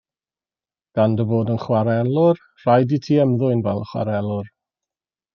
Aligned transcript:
Gan 0.99 1.17
dy 1.19 1.25
fod 1.31 1.51
yn 1.55 1.59
chwarelwr 1.63 2.41
rhaid 2.63 2.95
i 2.97 2.99
ti 3.07 3.19
ymddwyn 3.25 3.61
fel 3.67 3.83
chwarelwr. 3.91 4.49